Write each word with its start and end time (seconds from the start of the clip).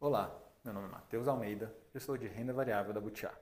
Olá, 0.00 0.32
meu 0.64 0.72
nome 0.72 0.86
é 0.86 0.90
Matheus 0.92 1.26
Almeida, 1.26 1.76
gestor 1.92 2.18
de 2.18 2.28
renda 2.28 2.52
variável 2.52 2.92
da 2.92 3.00
Butiá. 3.00 3.36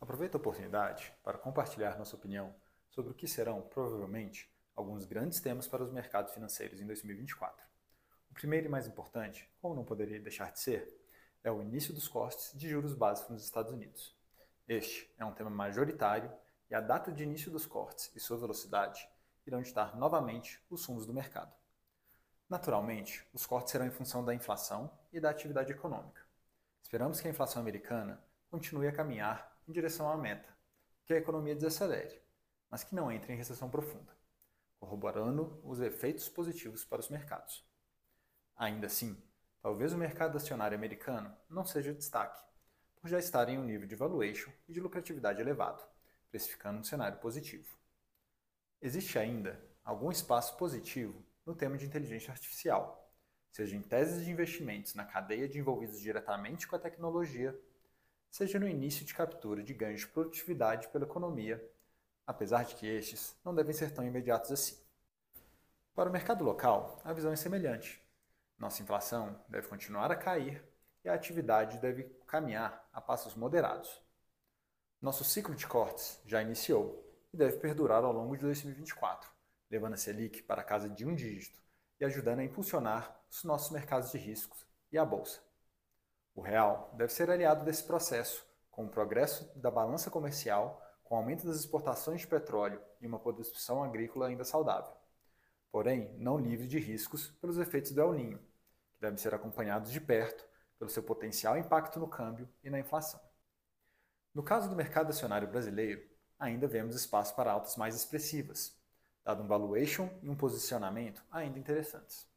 Aproveito 0.00 0.34
a 0.34 0.38
oportunidade 0.38 1.14
para 1.22 1.38
compartilhar 1.38 1.96
nossa 1.96 2.16
opinião 2.16 2.52
sobre 2.88 3.12
o 3.12 3.14
que 3.14 3.28
serão, 3.28 3.62
provavelmente, 3.62 4.52
alguns 4.74 5.04
grandes 5.04 5.38
temas 5.40 5.68
para 5.68 5.84
os 5.84 5.92
mercados 5.92 6.34
financeiros 6.34 6.80
em 6.80 6.86
2024. 6.88 7.64
O 8.28 8.34
primeiro 8.34 8.66
e 8.66 8.68
mais 8.68 8.88
importante, 8.88 9.48
como 9.62 9.76
não 9.76 9.84
poderia 9.84 10.18
deixar 10.18 10.50
de 10.50 10.58
ser, 10.58 10.92
é 11.44 11.52
o 11.52 11.62
início 11.62 11.94
dos 11.94 12.08
cortes 12.08 12.50
de 12.58 12.68
juros 12.68 12.92
básicos 12.92 13.30
nos 13.30 13.44
Estados 13.44 13.70
Unidos. 13.70 14.18
Este 14.66 15.08
é 15.16 15.24
um 15.24 15.32
tema 15.32 15.48
majoritário 15.48 16.32
e 16.68 16.74
a 16.74 16.80
data 16.80 17.12
de 17.12 17.22
início 17.22 17.52
dos 17.52 17.66
cortes 17.66 18.10
e 18.16 18.18
sua 18.18 18.36
velocidade 18.36 19.08
irão 19.46 19.62
ditar 19.62 19.96
novamente 19.96 20.60
os 20.68 20.84
rumos 20.84 21.06
do 21.06 21.14
mercado. 21.14 21.59
Naturalmente, 22.50 23.24
os 23.32 23.46
cortes 23.46 23.70
serão 23.70 23.86
em 23.86 23.92
função 23.92 24.24
da 24.24 24.34
inflação 24.34 24.90
e 25.12 25.20
da 25.20 25.30
atividade 25.30 25.70
econômica. 25.70 26.20
Esperamos 26.82 27.20
que 27.20 27.28
a 27.28 27.30
inflação 27.30 27.62
americana 27.62 28.20
continue 28.50 28.88
a 28.88 28.92
caminhar 28.92 29.56
em 29.68 29.72
direção 29.72 30.10
à 30.10 30.16
meta, 30.16 30.48
que 31.04 31.14
a 31.14 31.16
economia 31.16 31.54
desacelere, 31.54 32.20
mas 32.68 32.82
que 32.82 32.92
não 32.92 33.12
entre 33.12 33.32
em 33.32 33.36
recessão 33.36 33.70
profunda, 33.70 34.12
corroborando 34.80 35.60
os 35.62 35.78
efeitos 35.78 36.28
positivos 36.28 36.84
para 36.84 36.98
os 36.98 37.08
mercados. 37.08 37.64
Ainda 38.56 38.88
assim, 38.88 39.16
talvez 39.62 39.92
o 39.92 39.96
mercado 39.98 40.36
acionário 40.36 40.76
americano 40.76 41.32
não 41.48 41.64
seja 41.64 41.94
destaque, 41.94 42.42
por 42.96 43.08
já 43.08 43.20
estar 43.20 43.48
em 43.48 43.58
um 43.58 43.64
nível 43.64 43.86
de 43.86 43.94
valuation 43.94 44.50
e 44.68 44.72
de 44.72 44.80
lucratividade 44.80 45.40
elevado, 45.40 45.84
precificando 46.28 46.80
um 46.80 46.84
cenário 46.84 47.18
positivo. 47.18 47.78
Existe 48.82 49.20
ainda 49.20 49.64
algum 49.84 50.10
espaço 50.10 50.56
positivo 50.56 51.29
no 51.44 51.54
tema 51.54 51.76
de 51.76 51.86
inteligência 51.86 52.30
artificial, 52.30 53.10
seja 53.50 53.76
em 53.76 53.82
teses 53.82 54.24
de 54.24 54.30
investimentos 54.30 54.94
na 54.94 55.04
cadeia 55.04 55.48
de 55.48 55.58
envolvidos 55.58 56.00
diretamente 56.00 56.66
com 56.66 56.76
a 56.76 56.78
tecnologia, 56.78 57.58
seja 58.30 58.58
no 58.58 58.68
início 58.68 59.04
de 59.04 59.14
captura 59.14 59.62
de 59.62 59.74
ganhos 59.74 60.00
de 60.00 60.08
produtividade 60.08 60.88
pela 60.88 61.04
economia, 61.04 61.62
apesar 62.26 62.64
de 62.64 62.74
que 62.76 62.86
estes 62.86 63.36
não 63.44 63.54
devem 63.54 63.72
ser 63.72 63.92
tão 63.92 64.04
imediatos 64.06 64.52
assim. 64.52 64.78
Para 65.94 66.08
o 66.08 66.12
mercado 66.12 66.44
local, 66.44 67.00
a 67.04 67.12
visão 67.12 67.32
é 67.32 67.36
semelhante. 67.36 68.00
Nossa 68.58 68.82
inflação 68.82 69.42
deve 69.48 69.68
continuar 69.68 70.12
a 70.12 70.16
cair 70.16 70.62
e 71.04 71.08
a 71.08 71.14
atividade 71.14 71.78
deve 71.78 72.04
caminhar 72.26 72.88
a 72.92 73.00
passos 73.00 73.34
moderados. 73.34 74.00
Nosso 75.00 75.24
ciclo 75.24 75.54
de 75.54 75.66
cortes 75.66 76.20
já 76.26 76.42
iniciou 76.42 77.04
e 77.32 77.36
deve 77.36 77.56
perdurar 77.56 78.04
ao 78.04 78.12
longo 78.12 78.36
de 78.36 78.42
2024 78.42 79.39
levando 79.70 79.94
a 79.94 79.96
Selic 79.96 80.42
para 80.42 80.62
a 80.62 80.64
casa 80.64 80.88
de 80.88 81.06
um 81.06 81.14
dígito 81.14 81.60
e 82.00 82.04
ajudando 82.04 82.40
a 82.40 82.44
impulsionar 82.44 83.22
os 83.30 83.44
nossos 83.44 83.70
mercados 83.70 84.10
de 84.10 84.18
riscos 84.18 84.66
e 84.90 84.98
a 84.98 85.04
bolsa. 85.04 85.40
O 86.34 86.40
real 86.40 86.92
deve 86.96 87.12
ser 87.12 87.30
aliado 87.30 87.64
desse 87.64 87.84
processo 87.84 88.46
com 88.70 88.86
o 88.86 88.88
progresso 88.88 89.50
da 89.58 89.70
balança 89.70 90.10
comercial, 90.10 90.82
com 91.04 91.14
o 91.14 91.18
aumento 91.18 91.46
das 91.46 91.56
exportações 91.56 92.22
de 92.22 92.26
petróleo 92.26 92.80
e 93.00 93.06
uma 93.06 93.18
produção 93.18 93.82
agrícola 93.82 94.28
ainda 94.28 94.44
saudável. 94.44 94.92
Porém, 95.70 96.16
não 96.18 96.38
livre 96.38 96.66
de 96.66 96.78
riscos 96.78 97.28
pelos 97.40 97.58
efeitos 97.58 97.92
do 97.92 98.00
El 98.00 98.12
Ninho, 98.14 98.38
que 98.94 99.00
devem 99.00 99.18
ser 99.18 99.34
acompanhados 99.34 99.92
de 99.92 100.00
perto 100.00 100.44
pelo 100.78 100.90
seu 100.90 101.02
potencial 101.02 101.58
impacto 101.58 102.00
no 102.00 102.08
câmbio 102.08 102.48
e 102.64 102.70
na 102.70 102.78
inflação. 102.78 103.20
No 104.32 104.42
caso 104.42 104.68
do 104.68 104.76
mercado 104.76 105.10
acionário 105.10 105.46
brasileiro, 105.46 106.08
ainda 106.38 106.66
vemos 106.66 106.96
espaço 106.96 107.34
para 107.36 107.52
altas 107.52 107.76
mais 107.76 107.94
expressivas, 107.94 108.79
dado 109.24 109.42
um 109.42 109.46
valuation 109.46 110.08
e 110.22 110.28
um 110.28 110.36
posicionamento 110.36 111.24
ainda 111.30 111.58
interessantes. 111.58 112.28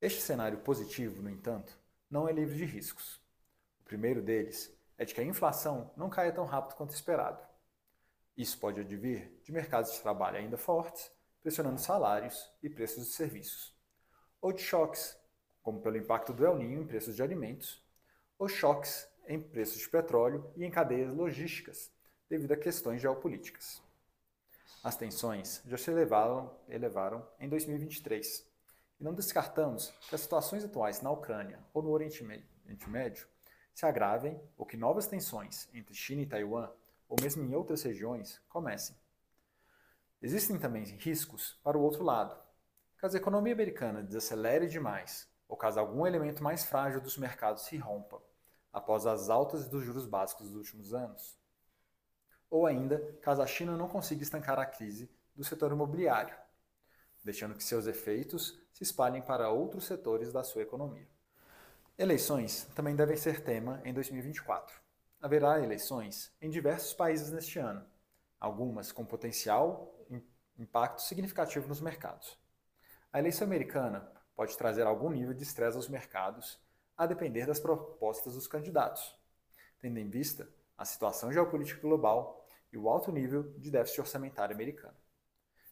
Este 0.00 0.20
cenário 0.20 0.58
positivo, 0.58 1.22
no 1.22 1.30
entanto, 1.30 1.78
não 2.10 2.28
é 2.28 2.32
livre 2.32 2.56
de 2.56 2.64
riscos. 2.64 3.16
O 3.80 3.84
primeiro 3.84 4.22
deles 4.22 4.74
é 4.98 5.04
de 5.04 5.14
que 5.14 5.20
a 5.20 5.24
inflação 5.24 5.90
não 5.96 6.10
caia 6.10 6.32
tão 6.32 6.44
rápido 6.44 6.76
quanto 6.76 6.94
esperado. 6.94 7.42
Isso 8.36 8.58
pode 8.58 8.80
advir 8.80 9.32
de 9.42 9.52
mercados 9.52 9.92
de 9.92 10.00
trabalho 10.00 10.36
ainda 10.36 10.58
fortes, 10.58 11.10
pressionando 11.42 11.80
salários 11.80 12.52
e 12.62 12.68
preços 12.68 13.06
de 13.06 13.12
serviços, 13.12 13.74
ou 14.40 14.52
de 14.52 14.60
choques, 14.60 15.16
como 15.62 15.80
pelo 15.80 15.96
impacto 15.96 16.32
do 16.32 16.44
El 16.44 16.56
Ninho 16.56 16.82
em 16.82 16.86
preços 16.86 17.16
de 17.16 17.22
alimentos, 17.22 17.82
ou 18.38 18.48
choques 18.48 19.08
em 19.26 19.40
preços 19.40 19.78
de 19.78 19.88
petróleo 19.88 20.52
e 20.56 20.64
em 20.64 20.70
cadeias 20.70 21.12
logísticas, 21.12 21.90
devido 22.28 22.52
a 22.52 22.56
questões 22.56 23.00
geopolíticas. 23.00 23.82
As 24.86 24.94
tensões 24.94 25.60
já 25.66 25.76
se 25.76 25.90
elevaram, 25.90 26.48
elevaram 26.68 27.28
em 27.40 27.48
2023 27.48 28.46
e 29.00 29.02
não 29.02 29.12
descartamos 29.12 29.92
que 30.08 30.14
as 30.14 30.20
situações 30.20 30.64
atuais 30.64 31.02
na 31.02 31.10
Ucrânia 31.10 31.58
ou 31.74 31.82
no 31.82 31.90
Oriente 31.90 32.22
Médio 32.22 33.26
se 33.74 33.84
agravem 33.84 34.40
ou 34.56 34.64
que 34.64 34.76
novas 34.76 35.08
tensões 35.08 35.68
entre 35.74 35.92
China 35.92 36.22
e 36.22 36.26
Taiwan, 36.26 36.70
ou 37.08 37.16
mesmo 37.20 37.42
em 37.42 37.52
outras 37.52 37.82
regiões, 37.82 38.40
comecem. 38.48 38.94
Existem 40.22 40.56
também 40.56 40.84
riscos 40.84 41.58
para 41.64 41.76
o 41.76 41.82
outro 41.82 42.04
lado. 42.04 42.40
Caso 42.96 43.16
a 43.16 43.20
economia 43.20 43.54
americana 43.54 44.04
desacelere 44.04 44.68
demais, 44.68 45.28
ou 45.48 45.56
caso 45.56 45.80
algum 45.80 46.06
elemento 46.06 46.44
mais 46.44 46.64
frágil 46.64 47.00
dos 47.00 47.18
mercados 47.18 47.64
se 47.64 47.76
rompa 47.76 48.22
após 48.72 49.04
as 49.04 49.30
altas 49.30 49.66
dos 49.66 49.82
juros 49.82 50.06
básicos 50.06 50.46
dos 50.46 50.58
últimos 50.58 50.94
anos, 50.94 51.36
ou 52.56 52.66
ainda 52.66 52.98
caso 53.20 53.42
a 53.42 53.46
China 53.46 53.76
não 53.76 53.88
consiga 53.88 54.22
estancar 54.22 54.58
a 54.58 54.66
crise 54.66 55.10
do 55.34 55.44
setor 55.44 55.72
imobiliário, 55.72 56.34
deixando 57.22 57.54
que 57.54 57.62
seus 57.62 57.86
efeitos 57.86 58.58
se 58.72 58.82
espalhem 58.82 59.20
para 59.20 59.50
outros 59.50 59.84
setores 59.84 60.32
da 60.32 60.42
sua 60.42 60.62
economia. 60.62 61.06
Eleições 61.98 62.64
também 62.74 62.96
devem 62.96 63.16
ser 63.16 63.42
tema 63.42 63.80
em 63.84 63.92
2024. 63.92 64.74
Haverá 65.20 65.60
eleições 65.60 66.32
em 66.40 66.50
diversos 66.50 66.94
países 66.94 67.30
neste 67.30 67.58
ano, 67.58 67.84
algumas 68.38 68.92
com 68.92 69.04
potencial 69.04 69.92
impacto 70.58 71.02
significativo 71.02 71.68
nos 71.68 71.80
mercados. 71.80 72.38
A 73.12 73.18
eleição 73.18 73.46
americana 73.46 74.10
pode 74.34 74.56
trazer 74.56 74.86
algum 74.86 75.10
nível 75.10 75.34
de 75.34 75.42
estresse 75.42 75.76
aos 75.76 75.88
mercados, 75.88 76.58
a 76.96 77.06
depender 77.06 77.44
das 77.46 77.60
propostas 77.60 78.34
dos 78.34 78.46
candidatos, 78.46 79.18
tendo 79.78 79.98
em 79.98 80.08
vista 80.08 80.48
a 80.78 80.84
situação 80.84 81.30
geopolítica 81.30 81.80
global 81.80 82.45
e 82.76 82.78
o 82.78 82.90
alto 82.90 83.10
nível 83.10 83.42
de 83.58 83.70
déficit 83.70 84.02
orçamentário 84.02 84.54
americano, 84.54 84.96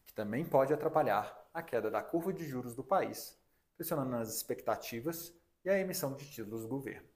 que 0.07 0.15
também 0.15 0.43
pode 0.43 0.73
atrapalhar 0.73 1.47
a 1.53 1.63
queda 1.63 1.91
da 1.91 2.03
curva 2.03 2.33
de 2.33 2.47
juros 2.47 2.75
do 2.75 2.83
país, 2.83 3.39
pressionando 3.77 4.17
as 4.17 4.35
expectativas 4.35 5.37
e 5.63 5.69
a 5.69 5.79
emissão 5.79 6.15
de 6.15 6.25
títulos 6.31 6.63
do 6.63 6.69
governo. 6.69 7.07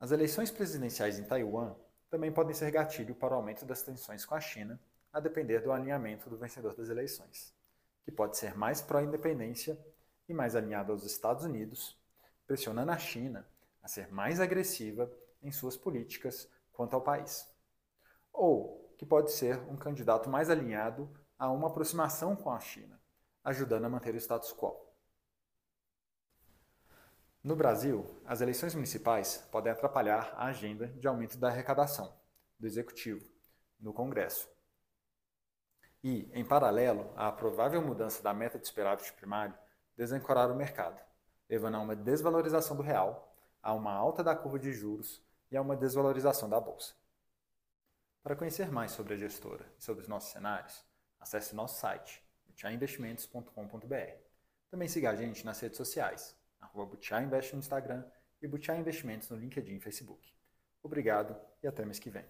As 0.00 0.10
eleições 0.10 0.50
presidenciais 0.50 1.20
em 1.20 1.24
Taiwan 1.24 1.76
também 2.10 2.32
podem 2.32 2.52
ser 2.52 2.72
gatilho 2.72 3.14
para 3.14 3.32
o 3.32 3.36
aumento 3.36 3.64
das 3.64 3.82
tensões 3.82 4.24
com 4.24 4.34
a 4.34 4.40
China, 4.40 4.80
a 5.12 5.20
depender 5.20 5.60
do 5.60 5.70
alinhamento 5.70 6.28
do 6.28 6.36
vencedor 6.36 6.74
das 6.74 6.88
eleições, 6.88 7.54
que 8.02 8.10
pode 8.10 8.36
ser 8.36 8.56
mais 8.56 8.82
pró-independência 8.82 9.78
e 10.28 10.34
mais 10.34 10.56
alinhado 10.56 10.90
aos 10.90 11.04
Estados 11.04 11.44
Unidos, 11.44 11.96
pressionando 12.44 12.90
a 12.90 12.98
China 12.98 13.46
a 13.80 13.86
ser 13.86 14.12
mais 14.12 14.40
agressiva 14.40 15.08
em 15.40 15.52
suas 15.52 15.76
políticas 15.76 16.50
quanto 16.72 16.94
ao 16.94 17.00
país. 17.00 17.53
Ou 18.34 18.92
que 18.98 19.06
pode 19.06 19.32
ser 19.32 19.58
um 19.70 19.76
candidato 19.76 20.28
mais 20.28 20.50
alinhado 20.50 21.08
a 21.38 21.50
uma 21.50 21.68
aproximação 21.68 22.36
com 22.36 22.50
a 22.50 22.60
China, 22.60 23.00
ajudando 23.44 23.84
a 23.84 23.88
manter 23.88 24.14
o 24.14 24.18
status 24.18 24.52
quo. 24.52 24.84
No 27.42 27.54
Brasil, 27.54 28.04
as 28.24 28.40
eleições 28.40 28.74
municipais 28.74 29.46
podem 29.52 29.72
atrapalhar 29.72 30.34
a 30.36 30.46
agenda 30.46 30.88
de 30.88 31.06
aumento 31.06 31.38
da 31.38 31.48
arrecadação 31.48 32.12
do 32.58 32.66
executivo 32.66 33.24
no 33.78 33.92
Congresso. 33.92 34.48
E, 36.02 36.28
em 36.32 36.44
paralelo, 36.44 37.12
a 37.16 37.30
provável 37.30 37.80
mudança 37.80 38.22
da 38.22 38.34
meta 38.34 38.58
de 38.58 38.66
superávit 38.66 39.12
primário 39.12 39.54
desancorar 39.96 40.50
o 40.50 40.56
mercado, 40.56 41.00
levando 41.48 41.76
a 41.76 41.80
uma 41.80 41.94
desvalorização 41.94 42.76
do 42.76 42.82
real, 42.82 43.34
a 43.62 43.72
uma 43.72 43.92
alta 43.92 44.24
da 44.24 44.34
curva 44.34 44.58
de 44.58 44.72
juros 44.72 45.22
e 45.50 45.56
a 45.56 45.62
uma 45.62 45.76
desvalorização 45.76 46.48
da 46.48 46.58
bolsa. 46.58 46.94
Para 48.24 48.34
conhecer 48.34 48.72
mais 48.72 48.92
sobre 48.92 49.12
a 49.12 49.16
gestora 49.18 49.66
e 49.78 49.84
sobre 49.84 50.00
os 50.00 50.08
nossos 50.08 50.32
cenários, 50.32 50.82
acesse 51.20 51.54
nosso 51.54 51.78
site, 51.78 52.24
butiainvestimentos.com.br. 52.46 54.16
Também 54.70 54.88
siga 54.88 55.10
a 55.10 55.14
gente 55.14 55.44
nas 55.44 55.60
redes 55.60 55.76
sociais, 55.76 56.34
arroba 56.58 56.92
Butiá 56.92 57.20
Invest 57.20 57.52
no 57.52 57.58
Instagram 57.58 58.02
e 58.40 58.48
Butiá 58.48 58.78
Investimentos 58.78 59.28
no 59.28 59.36
LinkedIn 59.36 59.76
e 59.76 59.80
Facebook. 59.80 60.26
Obrigado 60.82 61.36
e 61.62 61.68
até 61.68 61.84
mês 61.84 61.98
que 61.98 62.08
vem. 62.08 62.24